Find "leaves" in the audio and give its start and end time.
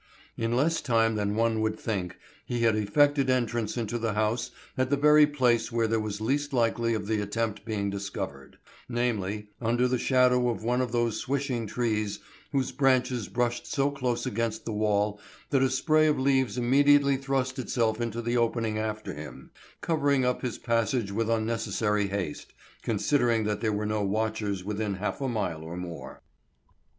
16.19-16.57